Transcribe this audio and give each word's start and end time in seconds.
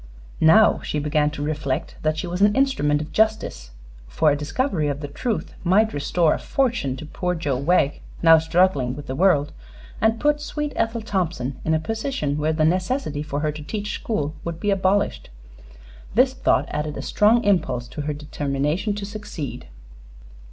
Now 0.39 0.79
she 0.81 0.97
began 0.97 1.29
to 1.29 1.43
reflect 1.43 1.95
that 2.01 2.17
she 2.17 2.25
was 2.25 2.41
an 2.41 2.55
instrument 2.55 3.01
of 3.03 3.11
justice, 3.11 3.69
for 4.07 4.31
a 4.31 4.35
discovery 4.35 4.87
of 4.87 4.99
the 4.99 5.07
truth 5.07 5.53
might 5.63 5.93
restore 5.93 6.33
a 6.33 6.39
fortune 6.39 6.95
to 6.97 7.05
poor 7.05 7.35
Joe 7.35 7.57
Wegg, 7.57 8.01
now 8.23 8.39
struggling 8.39 8.95
with 8.95 9.05
the 9.05 9.13
world, 9.13 9.51
and 10.01 10.19
put 10.19 10.41
sweet 10.41 10.73
Ethel 10.75 11.01
Thompson 11.03 11.59
in 11.63 11.75
a 11.75 11.79
position 11.79 12.39
where 12.39 12.51
the 12.51 12.65
necessity 12.65 13.21
for 13.21 13.41
her 13.41 13.51
to 13.51 13.61
teach 13.61 13.93
school 13.93 14.33
would 14.43 14.59
be 14.59 14.71
abolished. 14.71 15.29
This 16.15 16.33
thought 16.33 16.65
added 16.69 16.97
a 16.97 17.03
strong 17.03 17.43
impulse 17.43 17.87
to 17.89 18.01
her 18.01 18.13
determination 18.13 18.95
to 18.95 19.05
succeed. 19.05 19.67